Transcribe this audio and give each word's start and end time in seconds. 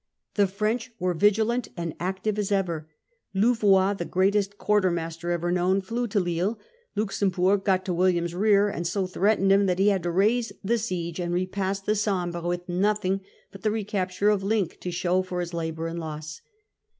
The 0.33 0.47
French 0.47 0.91
were 0.97 1.13
vigilant 1.13 1.67
and 1.77 1.93
active 1.99 2.39
as 2.39 2.51
ever. 2.51 2.89
Louvois,' 3.35 3.93
the 3.99 4.03
greatest 4.03 4.57
quartermaster 4.57 5.29
ever 5.29 5.51
known,' 5.51 5.79
flew 5.79 6.07
to 6.07 6.19
Lille; 6.19 6.57
Luxemburg 6.95 7.63
got 7.63 7.85
to 7.85 7.93
William's 7.93 8.33
rear 8.33 8.67
and 8.67 8.87
so 8.87 9.05
threatened 9.05 9.51
him 9.51 9.67
that 9.67 9.77
he 9.77 9.89
had 9.89 10.01
to 10.01 10.09
raise 10.09 10.53
the 10.63 10.79
siege 10.79 11.19
and 11.19 11.31
repass 11.35 11.81
the 11.81 11.93
Sambre 11.95 12.41
with 12.41 12.67
nothing 12.67 13.21
but 13.51 13.61
the 13.61 13.69
recapture 13.69 14.29
of 14.31 14.41
Link 14.41 14.79
to 14.79 14.89
show 14.89 15.21
for 15.21 15.39
his 15.39 15.53
labour 15.53 15.85
and 15.85 15.99
loss. 15.99 16.41